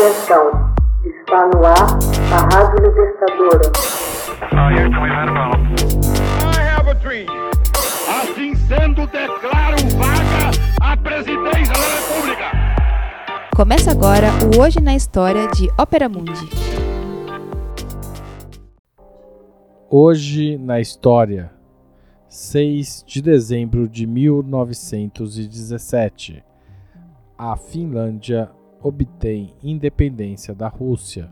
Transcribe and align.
Atenção, 0.00 0.72
está 1.04 1.44
no 1.48 1.60
ar 1.62 1.98
a 2.32 2.40
Rádio 2.54 2.88
Libertadora. 2.88 3.68
Assim 8.08 8.54
sendo, 8.54 9.06
declaro 9.08 9.76
vaga 9.98 10.52
a 10.80 10.96
presidência 10.96 11.74
da 11.74 11.88
República. 11.98 12.46
Começa 13.54 13.90
agora 13.90 14.28
o 14.42 14.58
Hoje 14.62 14.80
na 14.80 14.96
História 14.96 15.46
de 15.48 15.68
Ópera 15.78 16.08
Mundi. 16.08 16.48
Hoje 19.90 20.56
na 20.56 20.80
História, 20.80 21.52
6 22.26 23.04
de 23.06 23.20
dezembro 23.20 23.86
de 23.86 24.06
1917, 24.06 26.42
a 27.36 27.54
Finlândia 27.54 28.50
obtém 28.82 29.52
independência 29.62 30.54
da 30.54 30.68
Rússia. 30.68 31.30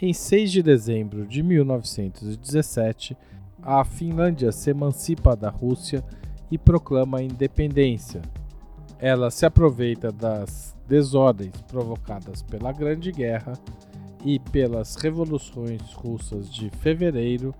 Em 0.00 0.12
6 0.12 0.52
de 0.52 0.62
dezembro 0.62 1.26
de 1.26 1.42
1917, 1.42 3.16
a 3.62 3.84
Finlândia 3.84 4.52
se 4.52 4.70
emancipa 4.70 5.34
da 5.34 5.48
Rússia 5.48 6.04
e 6.50 6.58
proclama 6.58 7.18
a 7.18 7.22
independência. 7.22 8.22
Ela 8.98 9.30
se 9.30 9.46
aproveita 9.46 10.12
das 10.12 10.76
desordens 10.86 11.60
provocadas 11.62 12.42
pela 12.42 12.72
Grande 12.72 13.10
Guerra 13.10 13.54
e 14.24 14.38
pelas 14.38 14.96
revoluções 14.96 15.92
russas 15.94 16.52
de 16.52 16.70
fevereiro 16.70 17.54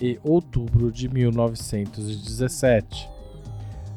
e 0.00 0.18
outubro 0.22 0.92
de 0.92 1.08
1917. 1.08 3.15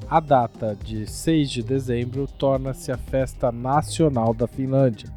A 0.10 0.20
data 0.20 0.76
de 0.76 1.06
6 1.06 1.52
de 1.52 1.62
dezembro 1.62 2.26
torna-se 2.26 2.92
a 2.92 2.98
festa 2.98 3.52
nacional 3.52 4.34
da 4.34 4.48
Finlândia, 4.48 5.08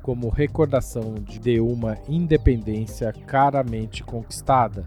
como 0.00 0.28
recordação 0.28 1.14
de 1.14 1.58
uma 1.58 1.98
independência 2.08 3.12
caramente 3.12 4.04
conquistada. 4.04 4.86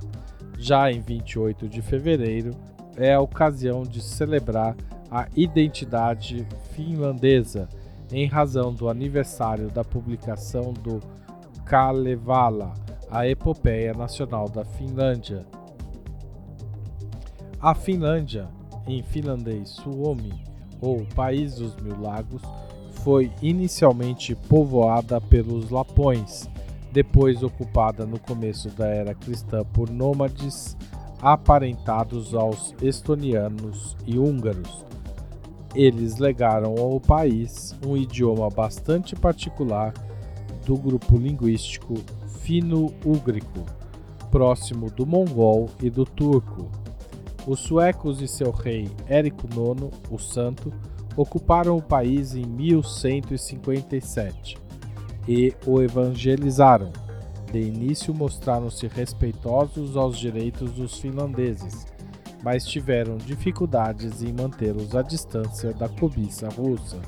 Já 0.57 0.89
em 0.89 1.01
28 1.01 1.67
de 1.67 1.81
fevereiro 1.81 2.51
é 2.95 3.13
a 3.13 3.19
ocasião 3.19 3.83
de 3.83 4.01
celebrar 4.01 4.77
a 5.11 5.27
identidade 5.35 6.47
finlandesa, 6.73 7.67
em 8.13 8.25
razão 8.27 8.73
do 8.73 8.87
aniversário 8.87 9.69
da 9.69 9.83
publicação 9.83 10.71
do 10.71 11.01
Kalevala, 11.65 12.73
a 13.11 13.27
epopeia 13.27 13.93
nacional 13.93 14.47
da 14.47 14.63
Finlândia. 14.63 15.45
A 17.59 17.75
Finlândia, 17.75 18.47
em 18.93 19.03
finlandês 19.03 19.69
Suomi, 19.69 20.33
ou 20.81 21.05
País 21.15 21.55
dos 21.55 21.75
Mil 21.77 21.99
Lagos, 22.01 22.41
foi 23.03 23.31
inicialmente 23.41 24.35
povoada 24.35 25.19
pelos 25.21 25.69
Lapões, 25.69 26.49
depois 26.91 27.43
ocupada 27.43 28.05
no 28.05 28.19
começo 28.19 28.69
da 28.69 28.87
era 28.87 29.13
cristã 29.13 29.63
por 29.63 29.89
nômades 29.89 30.75
aparentados 31.21 32.33
aos 32.33 32.73
estonianos 32.81 33.95
e 34.05 34.17
húngaros. 34.17 34.85
Eles 35.75 36.17
legaram 36.17 36.75
ao 36.77 36.99
país 36.99 37.75
um 37.85 37.95
idioma 37.95 38.49
bastante 38.49 39.15
particular 39.15 39.93
do 40.65 40.75
grupo 40.75 41.17
linguístico 41.17 41.95
fino-úgrico, 42.41 43.63
próximo 44.31 44.89
do 44.89 45.05
mongol 45.05 45.69
e 45.81 45.89
do 45.89 46.05
turco. 46.05 46.69
Os 47.47 47.61
suecos 47.61 48.21
e 48.21 48.27
seu 48.27 48.51
rei 48.51 48.91
Érico 49.07 49.47
IX, 49.47 49.89
o 50.11 50.17
Santo, 50.17 50.73
ocuparam 51.15 51.77
o 51.77 51.81
país 51.81 52.35
em 52.35 52.45
1157 52.45 54.57
e 55.27 55.53
o 55.65 55.81
evangelizaram. 55.81 56.91
De 57.51 57.59
início 57.59 58.13
mostraram-se 58.13 58.87
respeitosos 58.87 59.97
aos 59.97 60.17
direitos 60.17 60.71
dos 60.71 60.99
finlandeses, 60.99 61.87
mas 62.43 62.65
tiveram 62.65 63.17
dificuldades 63.17 64.21
em 64.21 64.31
mantê-los 64.31 64.95
à 64.95 65.01
distância 65.01 65.73
da 65.73 65.89
cobiça 65.89 66.47
russa. 66.49 66.99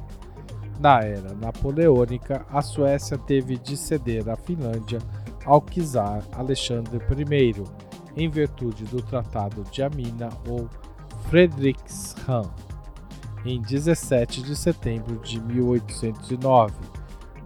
Na 0.79 1.01
era 1.01 1.35
napoleônica, 1.35 2.43
a 2.49 2.61
Suécia 2.61 3.17
teve 3.17 3.57
de 3.57 3.77
ceder 3.77 4.27
a 4.27 4.35
Finlândia 4.35 4.99
ao 5.45 5.61
czar 5.61 6.23
Alexandre 6.33 6.97
I, 6.97 7.53
em 8.15 8.29
virtude 8.29 8.85
do 8.85 9.01
Tratado 9.01 9.63
de 9.71 9.81
Amina 9.81 10.29
ou 10.47 10.69
Fredrikshamn, 11.29 12.49
em 13.45 13.61
17 13.61 14.41
de 14.41 14.55
setembro 14.55 15.17
de 15.19 15.41
1809. 15.41 16.73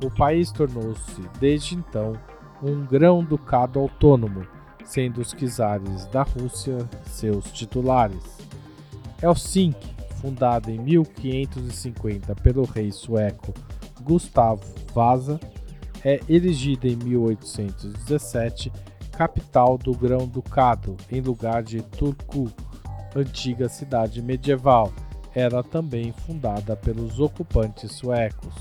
O 0.03 0.09
país 0.11 0.51
tornou-se, 0.51 1.21
desde 1.39 1.75
então, 1.75 2.13
um 2.61 2.85
grão-ducado 2.85 3.79
autônomo, 3.79 4.45
sendo 4.83 5.21
os 5.21 5.33
czares 5.33 6.05
da 6.07 6.23
Rússia 6.23 6.77
seus 7.05 7.51
titulares. 7.51 8.37
Helsinki, 9.21 9.95
fundada 10.21 10.71
em 10.71 10.79
1550 10.79 12.35
pelo 12.35 12.63
rei 12.65 12.91
sueco 12.91 13.53
Gustavo 14.01 14.63
Vasa, 14.93 15.39
é 16.03 16.19
erigida 16.29 16.87
em 16.87 16.95
1817 16.95 18.71
capital 19.17 19.77
do 19.77 19.93
Grão-Ducado, 19.93 20.97
em 21.09 21.21
lugar 21.21 21.63
de 21.63 21.81
Turku, 21.81 22.51
antiga 23.15 23.69
cidade 23.69 24.21
medieval. 24.21 24.91
Era 25.33 25.63
também 25.63 26.11
fundada 26.11 26.75
pelos 26.75 27.19
ocupantes 27.19 27.93
suecos. 27.93 28.53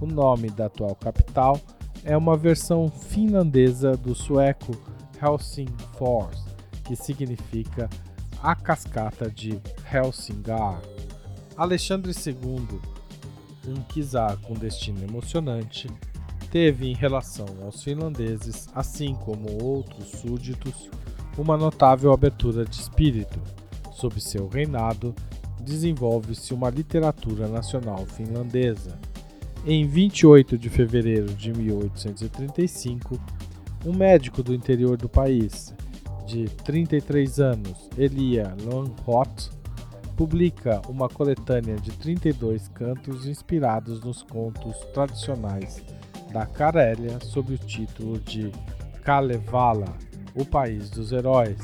O 0.00 0.06
nome 0.06 0.50
da 0.50 0.66
atual 0.66 0.94
capital 0.94 1.60
é 2.04 2.16
uma 2.16 2.36
versão 2.36 2.88
finlandesa 2.88 3.92
do 3.96 4.14
sueco 4.14 4.72
Helsingfors, 5.20 6.44
que 6.84 6.94
significa 6.94 7.88
a 8.42 8.54
cascata 8.54 9.30
de 9.30 9.60
Helsingar. 9.92 10.80
Alexandre 11.56 12.12
II, 12.12 12.80
um 13.66 14.02
czar 14.02 14.36
com 14.38 14.54
destino 14.54 15.02
emocionante, 15.02 15.88
teve 16.50 16.86
em 16.86 16.94
relação 16.94 17.46
aos 17.62 17.82
finlandeses, 17.82 18.68
assim 18.74 19.14
como 19.14 19.62
outros 19.62 20.08
súditos, 20.08 20.90
uma 21.36 21.56
notável 21.56 22.12
abertura 22.12 22.64
de 22.64 22.76
espírito. 22.76 23.40
Sob 23.92 24.20
seu 24.20 24.48
reinado, 24.48 25.14
desenvolve-se 25.60 26.54
uma 26.54 26.70
literatura 26.70 27.48
nacional 27.48 28.06
finlandesa. 28.06 28.98
Em 29.66 29.86
28 29.86 30.56
de 30.56 30.70
fevereiro 30.70 31.34
de 31.34 31.52
1835, 31.52 33.20
um 33.84 33.92
médico 33.92 34.42
do 34.42 34.54
interior 34.54 34.96
do 34.96 35.08
país, 35.08 35.74
de 36.26 36.44
33 36.44 37.40
anos, 37.40 37.88
Elia 37.96 38.54
Longhot, 38.64 39.50
publica 40.16 40.80
uma 40.88 41.08
coletânea 41.08 41.76
de 41.76 41.90
32 41.92 42.68
cantos 42.68 43.26
inspirados 43.26 44.00
nos 44.02 44.22
contos 44.22 44.76
tradicionais 44.92 45.82
da 46.32 46.46
Carélia 46.46 47.18
sob 47.20 47.54
o 47.54 47.58
título 47.58 48.18
de 48.18 48.52
Kalevala, 49.02 49.96
o 50.34 50.44
país 50.44 50.90
dos 50.90 51.12
heróis. 51.12 51.58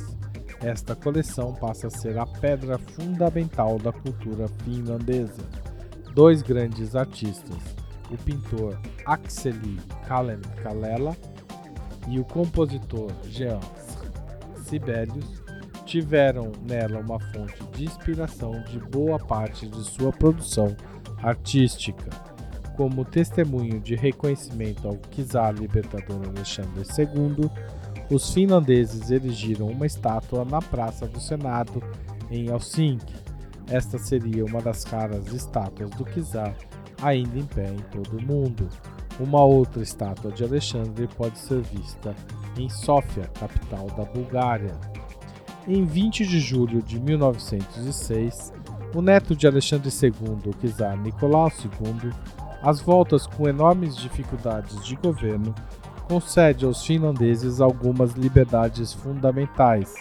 Esta 0.63 0.95
coleção 0.95 1.53
passa 1.55 1.89
a 1.89 1.91
ser 1.91 2.19
a 2.19 2.27
pedra 2.27 2.79
fundamental 2.79 3.79
da 3.79 3.93
cultura 3.93 4.49
finlandesa. 4.65 5.43
Dois 6.15 6.43
grandes 6.43 6.97
artistas, 6.97 7.59
o 8.11 8.17
pintor 8.17 8.79
Akseli 9.05 9.79
Kalen 10.07 10.41
Kalela 10.63 11.17
e 12.09 12.19
o 12.19 12.25
compositor 12.25 13.11
Jean 13.25 13.61
Sibelius, 14.65 15.43
tiveram 15.85 16.51
nela 16.63 17.01
uma 17.01 17.21
fonte 17.21 17.63
de 17.73 17.85
inspiração 17.85 18.63
de 18.63 18.79
boa 18.79 19.19
parte 19.19 19.69
de 19.69 19.85
sua 19.85 20.13
produção 20.13 20.75
artística 21.23 22.34
como 22.77 23.05
testemunho 23.05 23.81
de 23.81 23.95
reconhecimento 23.95 24.87
ao 24.87 24.97
czar 24.97 25.55
libertador 25.55 26.21
Alexandre 26.29 26.85
II, 26.99 27.51
os 28.11 28.33
finlandeses 28.33 29.11
erigiram 29.11 29.67
uma 29.69 29.87
estátua 29.87 30.45
na 30.45 30.61
Praça 30.61 31.07
do 31.07 31.21
Senado, 31.21 31.83
em 32.31 32.49
Helsinki. 32.49 33.15
Esta 33.69 33.99
seria 33.99 34.45
uma 34.45 34.61
das 34.61 34.85
raras 34.85 35.33
estátuas 35.33 35.91
do 35.91 36.05
czar 36.05 36.55
ainda 37.03 37.39
em 37.39 37.47
pé 37.47 37.71
em 37.71 37.81
todo 37.91 38.19
o 38.19 38.23
mundo. 38.23 38.69
Uma 39.19 39.43
outra 39.43 39.83
estátua 39.83 40.33
de 40.33 40.45
Alexandre 40.45 41.09
pode 41.17 41.39
ser 41.39 41.63
vista 41.63 42.15
em 42.59 42.69
Sófia, 42.69 43.31
capital 43.39 43.87
da 43.97 44.05
Bulgária. 44.05 44.75
Em 45.67 45.85
20 45.85 46.27
de 46.27 46.41
julho 46.41 46.83
de 46.83 47.01
1906, 47.01 48.53
o 48.95 49.01
neto 49.01 49.35
de 49.35 49.47
Alexandre 49.47 49.89
II, 49.89 50.13
o 50.47 50.73
czar 50.73 50.97
Nicolau 50.99 51.49
II, 51.49 52.13
às 52.65 52.81
voltas 52.81 53.27
com 53.27 53.47
enormes 53.47 53.95
dificuldades 53.95 54.83
de 54.85 54.97
governo, 54.97 55.55
concede 56.09 56.65
aos 56.65 56.85
finlandeses 56.85 57.61
algumas 57.61 58.13
liberdades 58.13 58.93
fundamentais, 58.93 59.95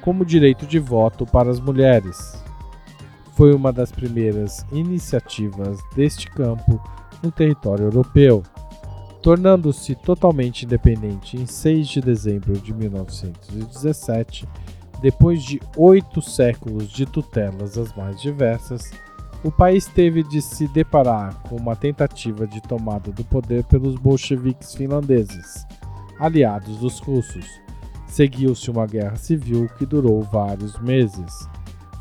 como 0.00 0.22
o 0.22 0.26
direito 0.26 0.66
de 0.66 0.78
voto 0.80 1.24
para 1.24 1.50
as 1.50 1.60
mulheres. 1.60 2.42
Foi 3.34 3.54
uma 3.54 3.72
das 3.72 3.92
primeiras 3.92 4.66
iniciativas 4.72 5.78
deste 5.94 6.28
campo 6.30 6.82
no 7.22 7.30
território 7.30 7.84
europeu. 7.84 8.42
tornando-se 9.22 9.94
totalmente 9.96 10.64
independente 10.64 11.36
em 11.36 11.44
6 11.44 11.88
de 11.88 12.00
dezembro 12.00 12.54
de 12.54 12.72
1917, 12.72 14.48
depois 15.02 15.42
de 15.42 15.60
oito 15.76 16.22
séculos 16.22 16.88
de 16.88 17.04
tutelas 17.04 17.76
as 17.76 17.94
mais 17.94 18.18
diversas, 18.18 18.90
o 19.42 19.50
país 19.50 19.86
teve 19.86 20.22
de 20.22 20.42
se 20.42 20.68
deparar 20.68 21.34
com 21.48 21.56
uma 21.56 21.74
tentativa 21.74 22.46
de 22.46 22.60
tomada 22.60 23.10
do 23.10 23.24
poder 23.24 23.64
pelos 23.64 23.94
bolcheviques 23.96 24.74
finlandeses, 24.74 25.66
aliados 26.18 26.78
dos 26.78 26.98
russos. 26.98 27.46
Seguiu-se 28.06 28.70
uma 28.70 28.86
guerra 28.86 29.16
civil 29.16 29.68
que 29.78 29.86
durou 29.86 30.20
vários 30.22 30.78
meses. 30.80 31.48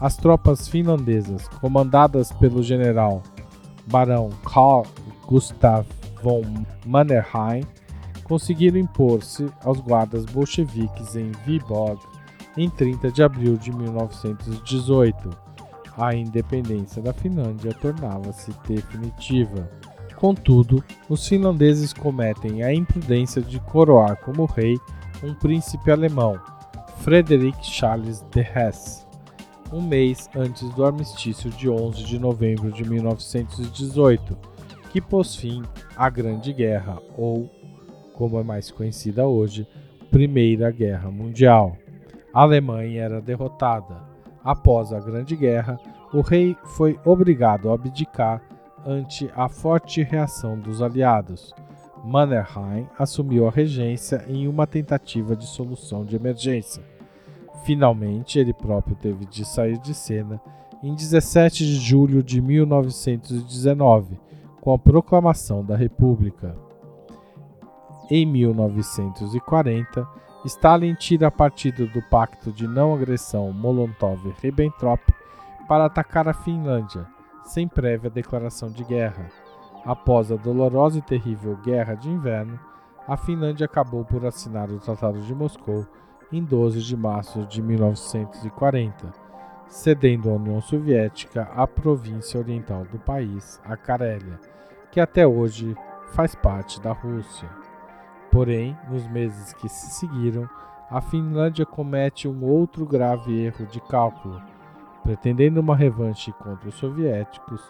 As 0.02 0.18
tropas 0.18 0.68
finlandesas, 0.68 1.48
comandadas 1.60 2.32
pelo 2.34 2.62
general 2.62 3.24
barão 3.88 4.30
Carl 4.44 4.86
Gustav 5.26 5.86
von 6.22 6.44
Mannerheim, 6.86 7.64
conseguiram 8.24 8.78
impor-se 8.78 9.50
aos 9.64 9.80
guardas 9.80 10.26
bolcheviques 10.26 11.16
em 11.16 11.32
Vyborg 11.46 12.00
em 12.58 12.70
30 12.70 13.12
de 13.12 13.24
abril 13.24 13.56
de 13.56 13.72
1918. 13.72 15.49
A 16.00 16.16
independência 16.16 17.02
da 17.02 17.12
Finlândia 17.12 17.74
tornava-se 17.74 18.54
definitiva. 18.66 19.70
Contudo, 20.16 20.82
os 21.10 21.28
finlandeses 21.28 21.92
cometem 21.92 22.64
a 22.64 22.74
imprudência 22.74 23.42
de 23.42 23.60
coroar 23.60 24.16
como 24.18 24.46
rei 24.46 24.78
um 25.22 25.34
príncipe 25.34 25.92
alemão, 25.92 26.40
Frederick 27.00 27.66
Charles 27.66 28.22
de 28.32 28.40
Hesse, 28.40 29.06
um 29.74 29.82
mês 29.82 30.30
antes 30.34 30.70
do 30.74 30.86
armistício 30.86 31.50
de 31.50 31.70
11 31.70 32.06
de 32.06 32.18
novembro 32.18 32.72
de 32.72 32.90
1918, 32.90 34.38
que 34.92 35.02
pôs 35.02 35.36
fim 35.36 35.64
à 35.98 36.10
Grande 36.10 36.54
Guerra, 36.54 36.98
ou, 37.18 37.50
como 38.14 38.40
é 38.40 38.44
mais 38.44 38.72
conhecida 38.72 39.28
hoje, 39.28 39.68
Primeira 40.10 40.72
Guerra 40.72 41.12
Mundial. 41.12 41.76
A 42.34 42.44
Alemanha 42.44 43.02
era 43.02 43.22
derrotada. 43.22 44.09
Após 44.50 44.92
a 44.92 45.00
Grande 45.00 45.36
Guerra, 45.36 45.80
o 46.12 46.22
rei 46.22 46.58
foi 46.64 47.00
obrigado 47.06 47.70
a 47.70 47.76
abdicar 47.76 48.42
ante 48.84 49.30
a 49.36 49.48
forte 49.48 50.02
reação 50.02 50.58
dos 50.58 50.82
aliados. 50.82 51.54
Mannerheim 52.04 52.88
assumiu 52.98 53.48
a 53.48 53.52
regência 53.52 54.26
em 54.28 54.48
uma 54.48 54.66
tentativa 54.66 55.36
de 55.36 55.46
solução 55.46 56.04
de 56.04 56.16
emergência. 56.16 56.82
Finalmente, 57.64 58.40
ele 58.40 58.52
próprio 58.52 58.96
teve 58.96 59.24
de 59.28 59.46
sair 59.46 59.78
de 59.78 59.94
cena 59.94 60.42
em 60.82 60.96
17 60.96 61.64
de 61.64 61.76
julho 61.76 62.24
de 62.24 62.42
1919, 62.42 64.20
com 64.60 64.74
a 64.74 64.80
proclamação 64.80 65.64
da 65.64 65.76
República. 65.76 66.58
Em 68.10 68.26
1940, 68.26 70.08
Stalin 70.46 70.96
tira 70.96 71.30
partido 71.30 71.86
do 71.88 72.02
Pacto 72.02 72.50
de 72.50 72.66
Não 72.66 72.94
Agressão 72.94 73.52
Molotov-Ribbentrop 73.52 75.02
para 75.68 75.86
atacar 75.86 76.30
a 76.30 76.34
Finlândia, 76.34 77.06
sem 77.44 77.68
prévia 77.68 78.10
declaração 78.10 78.70
de 78.70 78.86
guerra. 78.86 79.28
Após 79.86 80.32
a 80.32 80.38
dolorosa 80.38 81.00
e 81.00 81.02
terrível 81.02 81.58
Guerra 81.58 81.96
de 81.96 82.10
Inverno, 82.10 82.58
a 83.06 83.18
Finlândia 83.18 83.66
acabou 83.66 84.06
por 84.06 84.26
assinar 84.26 84.70
o 84.70 84.80
Tratado 84.80 85.20
de 85.22 85.36
Moscou 85.36 85.86
em 86.32 86.42
12 86.42 86.82
de 86.82 86.96
março 86.96 87.46
de 87.46 87.62
1940, 87.62 89.12
cedendo 89.68 90.30
à 90.30 90.34
União 90.34 90.62
Soviética 90.62 91.50
a 91.54 91.68
província 91.68 92.40
oriental 92.40 92.86
do 92.86 92.98
país, 92.98 93.60
a 93.66 93.76
Carélia, 93.76 94.40
que 94.90 95.02
até 95.02 95.28
hoje 95.28 95.76
faz 96.14 96.34
parte 96.34 96.80
da 96.80 96.94
Rússia. 96.94 97.50
Porém, 98.32 98.78
nos 98.90 99.08
meses 99.08 99.54
que 99.54 99.68
se 99.68 99.92
seguiram, 99.92 100.48
a 100.90 101.02
Finlândia 101.02 101.66
comete 101.66 102.28
um 102.28 102.44
outro 102.44 102.86
grave 102.86 103.44
erro 103.44 103.66
de 103.66 103.80
cálculo. 103.82 104.42
Pretendendo 105.04 105.60
uma 105.60 105.76
revanche 105.76 106.32
contra 106.34 106.70
os 106.70 106.76
soviéticos, 106.76 107.62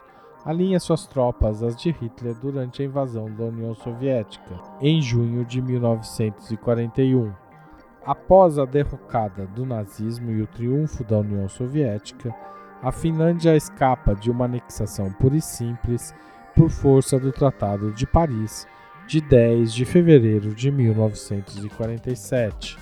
alinha 0.45 0.79
suas 0.79 1.05
tropas 1.05 1.63
às 1.63 1.75
de 1.75 1.91
Hitler 1.91 2.35
durante 2.35 2.81
a 2.81 2.85
invasão 2.85 3.25
da 3.33 3.45
União 3.45 3.73
Soviética, 3.73 4.59
em 4.81 5.01
junho 5.01 5.45
de 5.45 5.61
1941. 5.61 7.31
Após 8.05 8.57
a 8.57 8.65
derrocada 8.65 9.45
do 9.47 9.65
nazismo 9.65 10.31
e 10.31 10.41
o 10.41 10.47
triunfo 10.47 11.03
da 11.03 11.19
União 11.19 11.47
Soviética, 11.47 12.33
a 12.81 12.91
Finlândia 12.91 13.55
escapa 13.55 14.15
de 14.15 14.31
uma 14.31 14.45
anexação 14.45 15.11
pura 15.11 15.35
e 15.35 15.41
simples 15.41 16.13
por 16.55 16.69
força 16.69 17.19
do 17.19 17.31
Tratado 17.31 17.91
de 17.91 18.07
Paris 18.07 18.65
de 19.09 19.19
10 19.21 19.73
de 19.73 19.85
fevereiro 19.85 20.53
de 20.53 20.69
1947. 20.69 22.77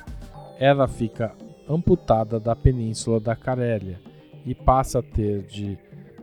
Ela 0.60 0.86
fica 0.86 1.34
amputada 1.70 2.38
da 2.38 2.54
península 2.54 3.18
da 3.18 3.34
Carélia 3.34 3.98
e 4.46 4.54
passa 4.54 5.00
a 5.00 5.02
ter 5.02 5.44
de 5.44 5.80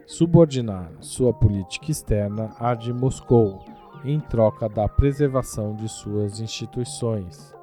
subordinar 0.07 0.93
sua 1.01 1.33
política 1.33 1.91
externa 1.91 2.51
à 2.61 2.75
de 2.75 2.93
Moscou, 2.93 3.65
em 4.05 4.21
troca 4.21 4.69
da 4.69 4.87
preservação 4.87 5.75
de 5.75 5.89
suas 5.89 6.39
instituições. 6.39 7.55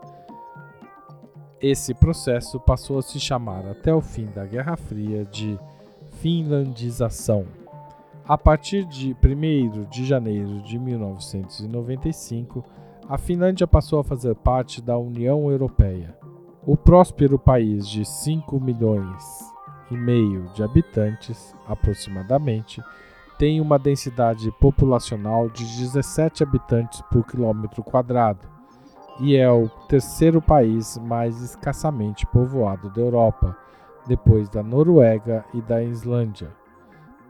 Esse 1.62 1.94
processo 1.94 2.60
passou 2.60 2.98
a 2.98 3.04
se 3.04 3.20
chamar 3.20 3.68
até 3.68 3.94
o 3.94 4.02
fim 4.02 4.26
da 4.26 4.48
Guerra 4.48 4.76
Fria 4.76 5.24
de 5.26 5.60
finlandização. 6.20 7.61
A 8.28 8.38
partir 8.38 8.86
de 8.86 9.16
1 9.16 9.90
de 9.90 10.06
janeiro 10.06 10.62
de 10.62 10.78
1995, 10.78 12.64
a 13.10 13.18
Finlândia 13.18 13.66
passou 13.66 14.00
a 14.00 14.04
fazer 14.04 14.36
parte 14.36 14.82
da 14.82 14.98
União 14.98 15.50
Europeia. 15.50 16.16
O 16.66 16.78
próspero 16.78 17.40
país 17.40 17.88
de 17.88 18.06
5 18.06 18.60
milhões 18.60 19.24
e 19.90 19.98
meio 19.98 20.48
de 20.54 20.64
habitantes, 20.64 21.56
aproximadamente, 21.68 22.82
tem 23.40 23.60
uma 23.60 23.80
densidade 23.80 24.52
populacional 24.60 25.50
de 25.50 25.66
17 25.66 26.44
habitantes 26.44 27.02
por 27.12 27.26
quilômetro 27.26 27.84
quadrado 27.84 28.48
e 29.20 29.36
é 29.36 29.52
o 29.52 29.68
terceiro 29.90 30.42
país 30.42 30.98
mais 31.00 31.42
escassamente 31.42 32.26
povoado 32.28 32.90
da 32.92 33.02
Europa, 33.02 33.58
depois 34.08 34.48
da 34.48 34.64
Noruega 34.64 35.44
e 35.54 35.62
da 35.62 35.84
Islândia. 35.84 36.61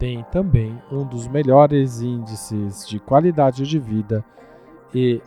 Tem 0.02 0.26
também 0.32 0.82
um 0.92 1.06
dos 1.06 1.28
melhores 1.28 2.02
índices 2.02 2.88
de 2.88 3.00
qualidade 3.00 3.68
de 3.68 3.78
vida 3.78 4.26
e 4.96 5.22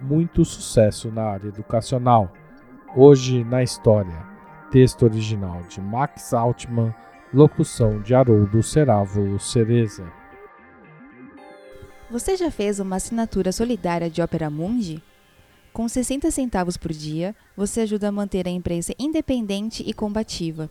muito 0.00 0.46
sucesso 0.46 1.12
na 1.12 1.24
área 1.24 1.48
educacional. 1.48 2.32
Hoje 2.96 3.44
na 3.44 3.62
História. 3.62 4.26
Texto 4.70 5.02
original 5.02 5.60
de 5.68 5.78
Max 5.78 6.32
Altman, 6.32 6.94
locução 7.34 8.00
de 8.00 8.14
Haroldo 8.14 8.62
Cerávulo 8.62 9.38
Cereza. 9.38 10.10
Você 12.10 12.34
já 12.34 12.50
fez 12.50 12.80
uma 12.80 12.96
assinatura 12.96 13.52
solidária 13.52 14.08
de 14.08 14.22
Opera 14.22 14.48
Mundi? 14.48 15.02
Com 15.70 15.86
60 15.86 16.30
centavos 16.30 16.78
por 16.78 16.94
dia, 16.94 17.36
você 17.54 17.82
ajuda 17.82 18.08
a 18.08 18.12
manter 18.12 18.48
a 18.48 18.50
imprensa 18.50 18.94
independente 18.98 19.84
e 19.86 19.92
combativa. 19.92 20.70